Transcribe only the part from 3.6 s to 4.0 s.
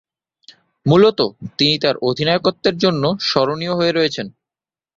হয়ে